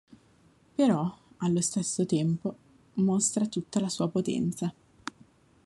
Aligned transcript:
Però, 0.75 1.15
allo 1.37 1.61
stesso 1.61 2.07
tempo, 2.07 2.55
mostra 2.93 3.45
tutta 3.45 3.79
la 3.79 3.87
sua 3.87 4.09
potenza. 4.09 4.73